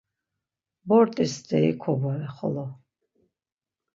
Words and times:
Bort̆i 0.87 1.25
steri 1.33 1.71
kobore 1.81 2.27
xolo. 2.35 2.65